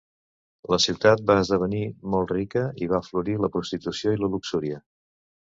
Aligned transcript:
La 0.73 0.79
ciutat 0.85 1.19
va 1.31 1.35
esdevenir 1.41 1.83
molt 2.15 2.33
rica, 2.37 2.65
i 2.87 2.89
va 2.95 3.03
florir 3.11 3.39
la 3.45 3.53
prostitució 3.57 4.15
i 4.17 4.21
la 4.23 4.35
luxúria. 4.39 4.85